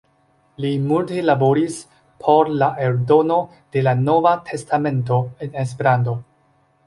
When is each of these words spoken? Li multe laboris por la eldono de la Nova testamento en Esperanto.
Li 0.63 0.69
multe 0.91 1.19
laboris 1.29 1.75
por 2.27 2.49
la 2.63 2.69
eldono 2.87 3.37
de 3.77 3.83
la 3.89 3.95
Nova 4.09 4.33
testamento 4.49 5.19
en 5.47 5.61
Esperanto. 5.65 6.17